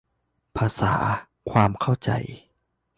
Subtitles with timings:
[0.57, 0.93] ภาษา
[1.49, 2.09] ความ เข้าใจ